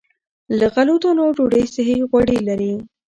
[0.57, 2.73] له غلو- دانو ډوډۍ صحي غوړي لري.